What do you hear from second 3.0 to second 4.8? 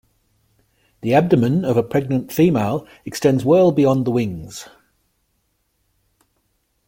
extends well beyond the wings.